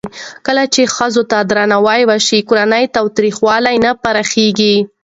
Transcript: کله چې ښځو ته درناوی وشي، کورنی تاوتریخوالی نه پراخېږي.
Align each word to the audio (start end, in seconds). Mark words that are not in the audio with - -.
کله 0.45 0.63
چې 0.73 0.91
ښځو 0.95 1.23
ته 1.31 1.37
درناوی 1.49 2.01
وشي، 2.09 2.39
کورنی 2.49 2.85
تاوتریخوالی 2.95 3.75
نه 3.85 3.91
پراخېږي. 4.03 4.75